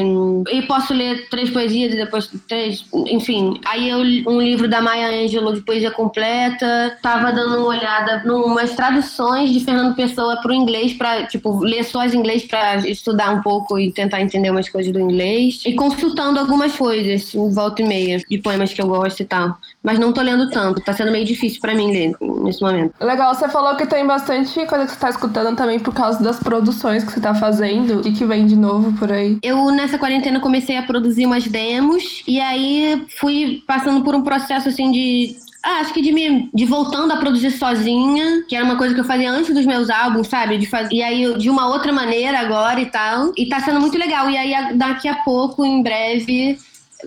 [0.50, 3.60] e posso ler três poesias e depois três, enfim.
[3.66, 8.22] Aí eu li um livro da Maya Angelou de poesia completa, tava dando uma olhada
[8.24, 13.30] numas traduções de Fernando Pessoa pro inglês pra, tipo, ler só as inglês pra estudar
[13.30, 17.82] um pouco e tentar entender umas coisas do inglês e consultando algumas coisas, assim, volta
[17.82, 19.58] e meia, de poemas que eu gosto e tal.
[19.82, 22.94] Mas não tô lendo tanto, tá sendo meio difícil pra mim ler nesse momento.
[23.00, 26.38] Legal, você falou que tem bastante coisa que você tá escutando também por causa das
[26.38, 28.02] produções que você tá fazendo.
[28.02, 29.38] Que, que vem de novo por aí?
[29.42, 34.68] Eu, nessa quarentena, comecei a produzir umas demos e aí fui passando por um processo
[34.68, 35.36] assim de.
[35.64, 39.00] Ah, acho que de me de voltando a produzir sozinha, que era uma coisa que
[39.00, 40.58] eu fazia antes dos meus álbuns, sabe?
[40.58, 43.32] De fazer, e aí de uma outra maneira agora e tal.
[43.36, 44.28] E tá sendo muito legal.
[44.28, 46.58] E aí daqui a pouco, em breve,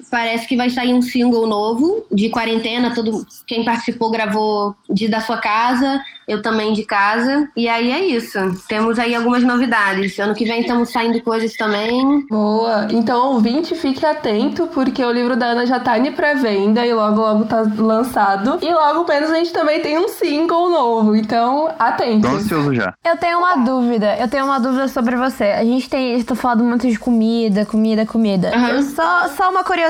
[0.10, 2.94] parece que vai sair um single novo de quarentena.
[2.94, 7.48] Todo quem participou gravou de da sua casa, eu também de casa.
[7.56, 8.38] E aí é isso.
[8.68, 10.18] Temos aí algumas novidades.
[10.20, 12.26] Ano que vem estamos saindo coisas também.
[12.30, 12.88] Boa.
[12.92, 17.22] Então, ouvinte, fique atento, porque o livro da Ana já tá em pré-venda e logo,
[17.22, 18.60] logo tá lançado.
[18.62, 21.16] E logo menos a gente também tem um single novo.
[21.16, 22.30] Então, Tô atentos.
[22.30, 22.94] ansioso já.
[23.06, 25.46] Eu tenho uma dúvida, eu tenho uma dúvida sobre você.
[25.46, 28.52] A gente tem, estou falando muito de comida, comida, comida.
[28.56, 29.85] Eu Só, só uma curiosidade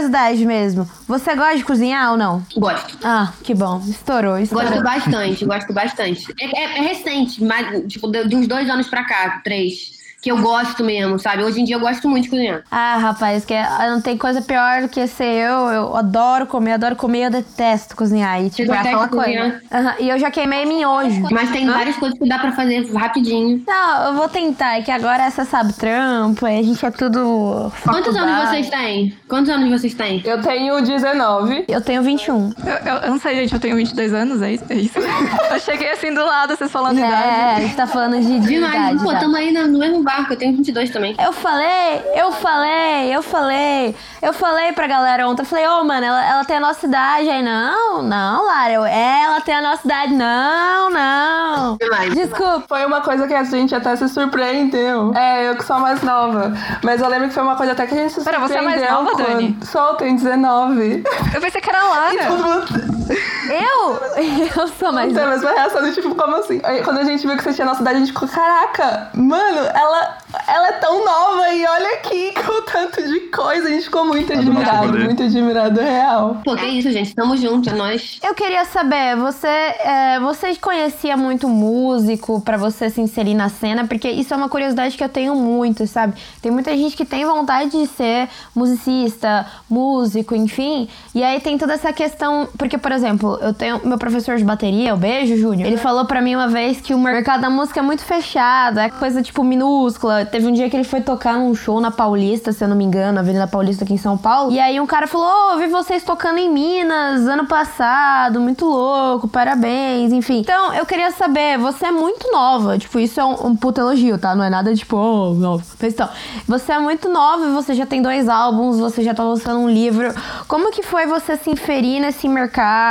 [0.45, 0.89] mesmo.
[1.07, 2.45] Você gosta de cozinhar ou não?
[2.57, 2.97] Gosto.
[3.03, 3.81] Ah, que bom.
[3.87, 4.67] Estourou, estourou.
[4.69, 6.25] Gosto bastante, gosto bastante.
[6.39, 9.94] É, é- é recente, mas, tipo, de, de uns dois anos pra cá, três.
[10.25, 11.43] Que eu gosto mesmo, sabe?
[11.43, 12.63] Hoje em dia eu gosto muito de cozinhar.
[12.71, 15.53] Ah, rapaz, que é- não tem coisa pior do que ser eu.
[15.69, 18.41] Eu adoro comer, adoro comer, eu detesto cozinhar.
[18.43, 19.23] E, tipo, é aquela coisa.
[19.23, 19.61] cozinhar?
[19.71, 21.27] Aham, E eu já queimei miojo.
[21.29, 23.61] Mas tem várias coisas que dá pra fazer rapidinho.
[23.67, 27.71] Não, eu vou tentar, é que agora você sabe trampo, aí a gente é tudo.
[27.83, 28.49] Quantos anos faculdade.
[28.49, 29.15] vocês têm?
[29.29, 30.23] Quantos anos vocês têm?
[30.25, 31.65] Eu tenho 19.
[31.67, 32.51] Eu tenho 21.
[32.65, 34.63] Eu, eu- eu não sei, gente, eu tenho 22 anos, é isso?
[34.71, 34.97] É isso.
[35.53, 37.13] eu cheguei assim do lado, vocês falando idade.
[37.13, 38.73] É, a gente tá falando de, de Demais.
[38.73, 39.03] idade.
[39.03, 39.19] Pô, já.
[39.19, 41.15] tamo aí no no mesmo barco, eu tenho 22 também.
[41.23, 46.05] Eu falei, eu falei, eu falei, eu falei pra galera ontem, eu falei, ô, mano,
[46.05, 49.85] ela, ela tem a nossa idade aí, não, não, Lara, eu, ela tem a nossa
[49.85, 51.77] idade, não, não.
[51.77, 52.13] Demais.
[52.13, 52.65] Desculpa.
[52.67, 55.13] Foi uma coisa que a gente até se surpreendeu.
[55.15, 56.53] É, eu que sou a mais nova.
[56.83, 58.71] Mas eu lembro que foi uma coisa até que a gente se Pera, surpreendeu.
[58.71, 59.27] você é mais nova, quando...
[59.27, 59.57] Dani?
[59.63, 61.03] Sou, tenho 19.
[61.33, 62.65] Eu pensei que era a Lara.
[63.09, 63.99] Eu?
[64.55, 65.11] Eu sou mais.
[65.11, 66.59] Então, mas foi a reação do tipo, como assim?
[66.63, 69.09] Aí, quando a gente viu que você tinha a nossa idade, a gente ficou, caraca,
[69.13, 73.67] mano, ela, ela é tão nova e olha aqui com tanto de coisa.
[73.67, 76.41] A gente ficou muito É admirado, muito admirado, real.
[76.43, 77.13] Pô, que isso, gente.
[77.13, 78.19] Tamo junto, é nóis.
[78.23, 83.85] Eu queria saber, você, é, você conhecia muito músico pra você se inserir na cena?
[83.87, 86.13] Porque isso é uma curiosidade que eu tenho muito, sabe?
[86.41, 90.87] Tem muita gente que tem vontade de ser musicista, músico, enfim.
[91.13, 92.47] E aí tem toda essa questão.
[92.57, 95.67] Porque, por exemplo, eu tenho meu professor de bateria, o Beijo, Júnior.
[95.67, 98.89] Ele falou pra mim uma vez que o mercado da música é muito fechado, é
[98.89, 100.25] coisa tipo minúscula.
[100.25, 102.83] Teve um dia que ele foi tocar num show na Paulista, se eu não me
[102.83, 104.51] engano, Avenida Paulista aqui em São Paulo.
[104.51, 109.27] E aí um cara falou: eu vi vocês tocando em Minas ano passado, muito louco,
[109.27, 110.39] parabéns, enfim.
[110.39, 114.17] Então, eu queria saber, você é muito nova, tipo, isso é um, um puta elogio,
[114.17, 114.35] tá?
[114.35, 115.35] Não é nada tipo, oh.
[115.81, 116.09] Mas então,
[116.47, 120.13] você é muito nova você já tem dois álbuns, você já tá lançando um livro.
[120.47, 122.84] Como que foi você se inferir nesse mercado?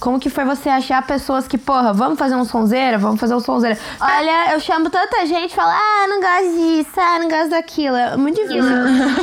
[0.00, 2.98] Como que foi você achar pessoas que, porra, vamos fazer um sonzeira?
[2.98, 3.78] Vamos fazer um sonzeira.
[4.00, 7.96] Olha, eu chamo tanta gente e falo, ah, não gosto disso, ah, não gosto daquilo.
[7.96, 8.62] É muito difícil.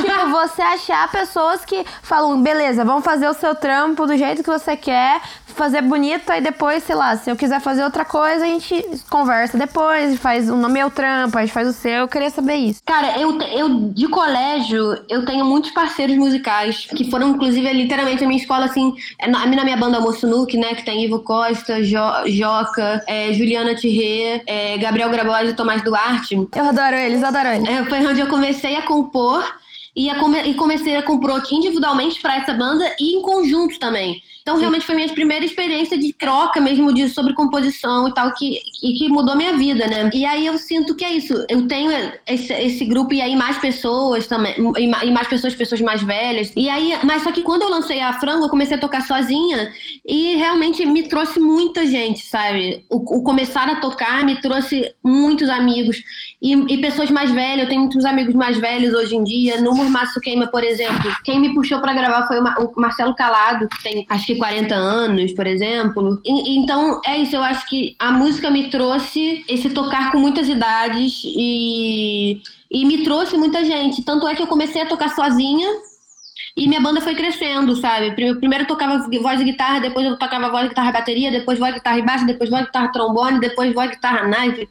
[0.02, 4.50] tipo, você achar pessoas que falam, beleza, vamos fazer o seu trampo do jeito que
[4.50, 5.20] você quer,
[5.60, 9.58] fazer bonito, aí depois, sei lá, se eu quiser fazer outra coisa, a gente conversa
[9.58, 11.92] depois, faz o meu trampo, a gente faz o seu.
[11.92, 12.80] Eu queria saber isso.
[12.86, 18.24] Cara, eu, eu de colégio, eu tenho muitos parceiros musicais, que foram, inclusive, é literalmente
[18.24, 21.18] a minha escola, assim, é na, na minha banda Almoço Nuke, né, que tem Ivo
[21.18, 26.36] Costa, jo, Joca, é, Juliana Thierry, é, Gabriel Grabosi e Tomás Duarte.
[26.56, 27.68] Eu adoro eles, adoro eles.
[27.68, 29.44] É, foi onde eu comecei a compor.
[30.00, 34.22] E, a come- e comecei a compor individualmente para essa banda e em conjunto também.
[34.42, 38.58] Então, realmente foi minha primeira experiência de troca mesmo de sobre composição e tal, que,
[38.82, 40.10] e que mudou minha vida, né?
[40.14, 41.34] E aí eu sinto que é isso.
[41.48, 41.90] Eu tenho
[42.26, 46.52] esse, esse grupo e aí mais pessoas também, e e mais pessoas, pessoas mais velhas.
[46.56, 49.70] E aí, mas só que quando eu lancei a Frango, eu comecei a tocar sozinha
[50.04, 52.84] e realmente me trouxe muita gente, sabe?
[52.90, 55.98] O, o começar a tocar me trouxe muitos amigos
[56.40, 57.64] e, e pessoas mais velhas.
[57.64, 59.60] Eu tenho muitos amigos mais velhos hoje em dia.
[59.60, 63.82] No Murmaço Queima, por exemplo, quem me puxou pra gravar foi o Marcelo Calado, que
[63.82, 66.20] tem acho que 40 anos, por exemplo.
[66.24, 67.34] E- então é isso.
[67.36, 73.02] Eu acho que a música me trouxe esse tocar com muitas idades e, e me
[73.04, 74.02] trouxe muita gente.
[74.02, 75.68] Tanto é que eu comecei a tocar sozinha.
[76.56, 78.12] E minha banda foi crescendo, sabe?
[78.12, 81.74] Prime- Primeiro eu tocava voz e guitarra, depois eu tocava voz, guitarra, bateria, depois voz,
[81.74, 84.68] guitarra e baixo, depois voz, guitarra, trombone, depois voz, guitarra, naipe.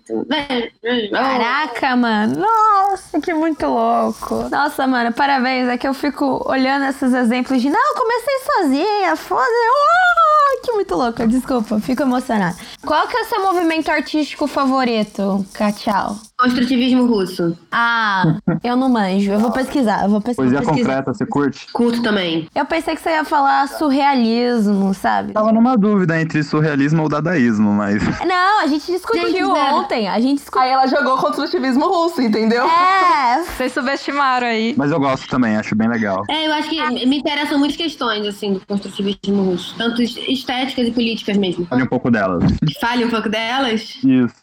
[1.11, 2.39] Caraca, mano.
[2.39, 4.49] Nossa, que muito louco.
[4.49, 5.67] Nossa, mano, parabéns.
[5.69, 10.95] É que eu fico olhando esses exemplos de não, comecei sozinha, foda oh, Que muito
[10.95, 11.27] louco.
[11.27, 12.55] Desculpa, fico emocionada.
[12.85, 16.17] Qual que é o seu movimento artístico favorito, Cachau?
[16.39, 17.57] Construtivismo russo.
[17.69, 19.29] Ah, eu não manjo.
[19.29, 20.03] Eu vou pesquisar.
[20.03, 20.41] Eu vou pesquisar.
[20.41, 20.87] Poesia pesquisar.
[20.87, 21.67] concreta, você curte?
[21.73, 22.47] Curto também.
[22.55, 25.33] Eu pensei que você ia falar surrealismo, sabe?
[25.33, 28.01] Tava numa dúvida entre surrealismo ou dadaísmo, mas.
[28.25, 30.07] Não, a gente discutiu Gente, ontem.
[30.07, 30.61] A gente discutiu.
[30.61, 32.65] Aí ela jogou construtivismo russo, entendeu?
[32.65, 34.73] É, Vocês subestimaram aí.
[34.77, 36.23] Mas eu gosto também, acho bem legal.
[36.29, 39.75] É, eu acho que me interessam muitas questões, assim, do construtivismo russo.
[39.77, 41.65] Tanto estéticas e políticas mesmo.
[41.65, 42.45] Fale um pouco delas.
[42.79, 43.97] Fale um pouco delas.
[44.05, 44.35] Isso.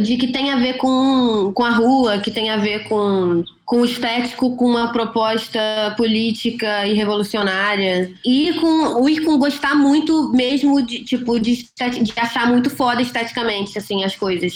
[0.00, 3.84] De que tem a ver com, com a rua, que tem a ver com, com
[3.84, 5.60] estético, com uma proposta
[5.96, 8.12] política e revolucionária.
[8.24, 11.56] E com, e com gostar muito mesmo de, tipo, de,
[12.02, 14.54] de achar muito foda esteticamente, assim, as coisas.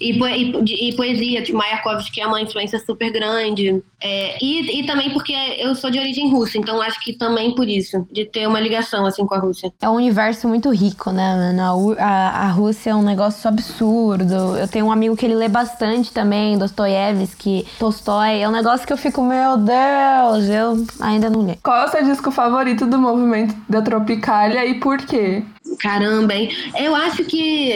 [0.00, 3.82] E, e, de- e poesia, tipo, Mayakovsky é uma influência super grande.
[4.02, 7.66] É, e, e também porque eu sou de origem russa, então acho que também por
[7.68, 9.72] isso, de ter uma ligação, assim, com a Rússia.
[9.80, 11.62] É um universo muito rico, né, mano?
[11.62, 14.56] A, U- a- a Rússia é um negócio absurdo.
[14.58, 18.42] Eu tenho um amigo que ele lê bastante também, Dostoiévski, Tolstói.
[18.50, 21.56] É um negócio que eu fico, meu Deus, eu ainda não li.
[21.62, 25.44] Qual é o seu disco favorito do movimento da Tropicália e por quê?
[25.78, 26.50] Caramba, hein?
[26.76, 27.74] Eu acho que.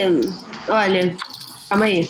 [0.67, 1.15] Olha,
[1.69, 2.09] calma aí.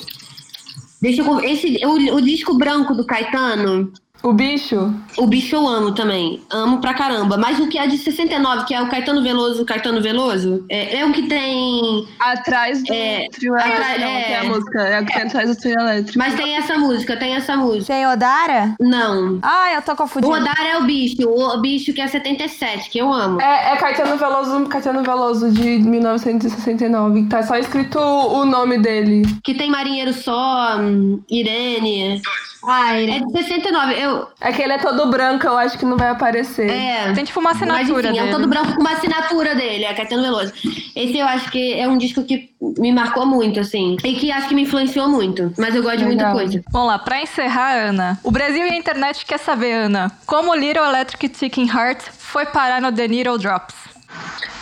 [0.99, 1.39] Deixa eu.
[1.41, 4.91] Esse, o, o disco branco do Caetano, O bicho?
[5.19, 6.41] o bicho eu amo também.
[6.51, 7.37] Amo pra caramba.
[7.37, 11.05] Mas o que é de 69, que é o Caetano Veloso, Caetano Veloso, é, é
[11.05, 12.07] o que tem.
[12.19, 14.23] Atrás do É, trio atrás- elétrico, não, é.
[14.23, 14.81] que é a música.
[14.81, 16.17] É o que tem atrás do trio elétrico.
[16.17, 17.85] Mas tem essa música, tem essa música.
[17.93, 18.73] Tem Odara?
[18.79, 19.37] Não.
[19.43, 20.33] Ah, eu tô O confundindo.
[20.33, 23.39] Odar é o bicho, o bicho que é 77, que eu amo.
[23.39, 27.23] É, é Caetano Veloso, Caetano Veloso de 1969.
[27.23, 29.21] que Tá só escrito o nome dele.
[29.43, 32.21] Que tem Marinheiro Só, hum, Irene.
[32.67, 33.93] Ai, É de 69.
[33.93, 36.69] Eu, É que ele é todo branco, eu acho que não vai aparecer.
[36.69, 37.13] é.
[37.13, 38.33] Tem tipo uma Mas assinatura enfim, é dele.
[38.33, 40.53] o todo branco com uma assinatura dele, é Caetano Veloso.
[40.95, 42.49] Esse eu acho que é um disco que
[42.79, 43.97] me marcou muito, assim.
[44.03, 45.53] E que acho que me influenciou muito.
[45.57, 46.35] Mas eu gosto de muita Legal.
[46.37, 46.63] coisa.
[46.71, 48.19] Vamos lá, pra encerrar, Ana.
[48.23, 52.45] O Brasil e a internet quer saber, Ana, como o Little Electric Ticking Heart foi
[52.45, 53.75] parar no The Needle Drops?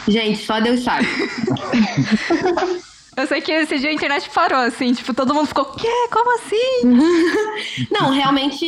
[0.07, 1.07] Gente, só Deus sabe.
[3.15, 5.87] Eu sei que esse dia a internet parou, assim, tipo, todo mundo ficou, quê?
[6.11, 7.87] Como assim?
[7.91, 8.65] Não, realmente,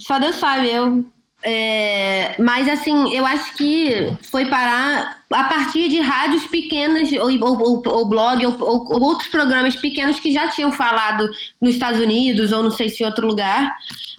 [0.00, 0.70] só Deus sabe.
[0.70, 1.04] Eu.
[1.44, 7.82] É, mas assim, eu acho que foi parar a partir de rádios pequenas, ou, ou,
[7.86, 11.28] ou- blog, ou, ou- ou outros programas pequenos que já tinham falado
[11.60, 13.74] nos Estados Unidos, ou não sei se em outro lugar.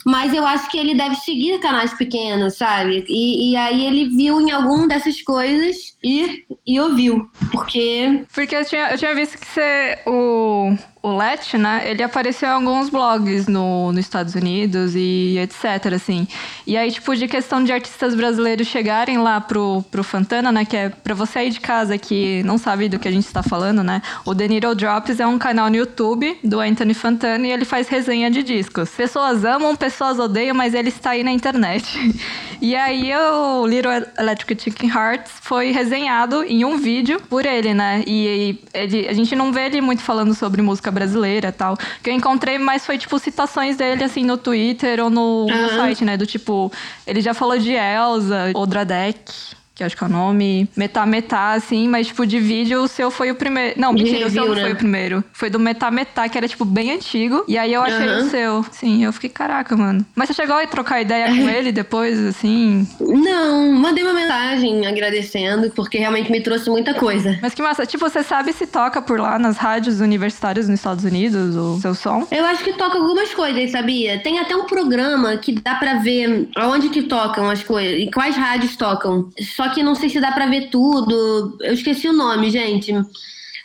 [0.05, 3.03] Mas eu acho que ele deve seguir canais pequenos, sabe?
[3.09, 7.27] E, e aí ele viu em algum dessas coisas e, e ouviu.
[7.51, 12.49] Porque Porque eu tinha, eu tinha visto que você, o, o Let, né, ele apareceu
[12.49, 16.27] em alguns blogs no, nos Estados Unidos e etc, assim.
[16.65, 20.75] E aí, tipo, de questão de artistas brasileiros chegarem lá pro, pro Fantana, né, que
[20.75, 23.83] é pra você aí de casa que não sabe do que a gente está falando,
[23.83, 27.65] né, o The Needle Drops é um canal no YouTube do Anthony Fantana e ele
[27.65, 28.89] faz resenha de discos.
[28.89, 31.85] Pessoas amam, pessoas odeiam, mas ele está aí na internet.
[32.61, 38.01] E aí o Little Electric Chicken Hearts foi resenhado em um vídeo por ele, né?
[38.07, 41.77] E ele- a gente não vê ele muito falando sobre música brasileira e tal.
[42.01, 45.77] Que eu encontrei mais foi, tipo, citações dele, assim, no Twitter ou no, no Aham.
[45.77, 46.17] site, né?
[46.17, 46.71] Do tipo,
[47.05, 49.54] ele já falou de Elsa, Odradek.
[49.75, 50.69] Que acho que é o nome.
[50.75, 53.79] Metá Metá, assim, mas tipo, de vídeo o seu foi o primeiro.
[53.79, 54.61] Não, De mentira, o seu não né?
[54.61, 55.23] foi o primeiro.
[55.33, 57.43] Foi do Metá Metá, que era tipo bem antigo.
[57.47, 58.25] E aí eu achei Aham.
[58.25, 58.65] o seu.
[58.71, 60.05] Sim, eu fiquei, caraca, mano.
[60.15, 62.87] Mas você chegou a trocar ideia com ele depois, assim?
[63.01, 67.37] Não, mandei uma mensagem agradecendo, porque realmente me trouxe muita coisa.
[67.41, 67.85] Mas que massa.
[67.85, 71.93] Tipo, você sabe se toca por lá nas rádios universitárias nos Estados Unidos, o seu
[71.93, 72.25] som?
[72.31, 74.19] Eu acho que toca algumas coisas, sabia?
[74.19, 78.35] Tem até um programa que dá pra ver aonde que tocam as coisas e quais
[78.37, 79.29] rádios tocam.
[79.55, 81.57] Só que não sei se dá pra ver tudo.
[81.61, 82.93] Eu esqueci o nome, gente.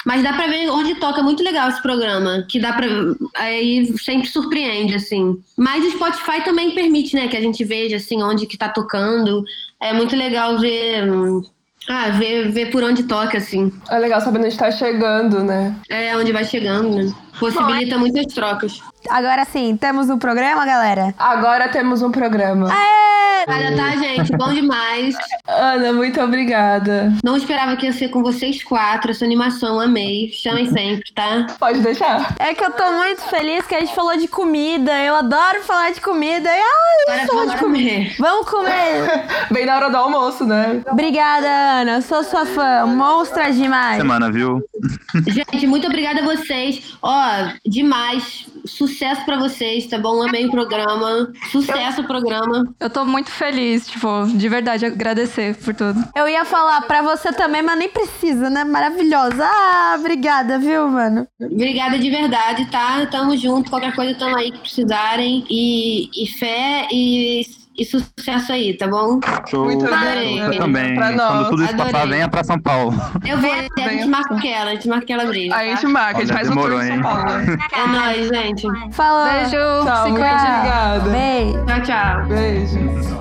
[0.04, 1.20] Mas dá pra ver onde toca.
[1.20, 2.44] É Muito legal esse programa.
[2.48, 2.86] Que dá pra.
[3.36, 5.38] Aí sempre surpreende, assim.
[5.56, 7.28] Mas o Spotify também permite, né?
[7.28, 9.44] Que a gente veja, assim, onde que tá tocando.
[9.80, 11.04] É muito legal ver.
[11.88, 13.72] Ah, ver, ver por onde toca, assim.
[13.90, 15.74] É legal sabendo onde tá chegando, né?
[15.88, 17.14] É onde vai chegando, né?
[17.40, 18.80] Possibilita muitas trocas.
[19.08, 21.14] Agora sim, temos um programa, galera?
[21.18, 22.68] Agora temos um programa.
[23.48, 24.36] Olha, tá, gente?
[24.36, 25.16] Bom demais.
[25.48, 27.12] Ana, muito obrigada.
[27.24, 29.10] Não esperava que ia ser com vocês quatro.
[29.10, 30.30] Essa animação, amei.
[30.32, 31.46] Chamem sempre, tá?
[31.58, 32.34] Pode deixar.
[32.38, 34.92] É que eu tô muito feliz que a gente falou de comida.
[35.02, 36.50] Eu adoro falar de comida.
[36.50, 38.14] Ai, Agora vamos de comer.
[38.18, 39.26] Vamos comer.
[39.50, 40.82] Bem na hora do almoço, né?
[40.90, 41.92] Obrigada, Ana.
[41.96, 42.84] Eu sou sua fã.
[42.86, 43.96] Monstra demais.
[43.96, 44.62] Semana, viu?
[45.26, 46.96] Gente, muito obrigada a vocês.
[47.02, 47.29] Ó,
[47.66, 48.46] demais.
[48.64, 50.22] Sucesso pra vocês, tá bom?
[50.22, 51.32] Amei o programa.
[51.50, 52.64] Sucesso o programa.
[52.78, 56.02] Eu tô muito feliz, tipo, de verdade, agradecer por tudo.
[56.14, 58.64] Eu ia falar pra você também, mas nem precisa, né?
[58.64, 59.44] Maravilhosa.
[59.44, 61.26] Ah, obrigada, viu, mano?
[61.40, 63.06] Obrigada de verdade, tá?
[63.06, 63.70] Tamo junto.
[63.70, 65.44] Qualquer coisa tamo aí que precisarem.
[65.48, 67.42] E, e fé e,
[67.80, 69.18] e sucesso aí, tá bom?
[69.48, 69.64] Show.
[69.64, 70.58] Muito Adorei.
[70.58, 70.94] Também.
[70.94, 71.30] Pra nós.
[71.30, 71.92] Quando tudo isso Adorei.
[71.92, 72.92] passar, venha pra São Paulo.
[73.26, 75.56] Eu vou, a gente marca aquela, a gente marca aquela briga.
[75.56, 77.02] A gente marca, a gente faz um tour demorou, em São hein?
[77.02, 77.30] Paulo.
[77.72, 78.66] É nóis, gente.
[78.92, 79.32] Falou.
[79.32, 79.50] Beijo!
[79.50, 80.34] Tchau, se muito cuida.
[80.34, 81.10] obrigada.
[81.10, 81.64] Beijo.
[81.64, 82.26] Tchau, tchau.
[82.26, 83.20] Beijo.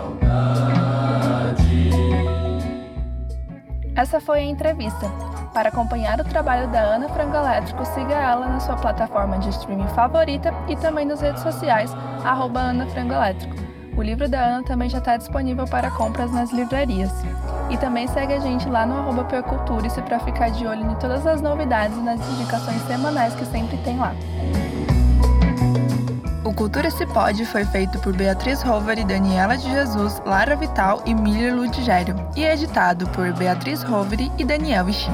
[3.96, 5.08] Essa foi a entrevista.
[5.54, 9.88] Para acompanhar o trabalho da Ana Frango Elétrico, siga ela na sua plataforma de streaming
[9.90, 11.96] favorita e também nas redes sociais,
[12.26, 13.69] arroba Ana Frango Elétrico.
[13.98, 17.12] O livro da Ana também já está disponível para compras nas livrarias.
[17.70, 21.26] E também segue a gente lá no arroba Perculturice para ficar de olho em todas
[21.28, 24.14] as novidades e nas indicações semanais que sempre tem lá.
[26.44, 31.04] O Cultura Se Pode foi feito por Beatriz Rover e Daniela de Jesus, Lara Vital
[31.06, 35.12] e Miller Ludigério, e editado por Beatriz Rover e Daniel Vichy.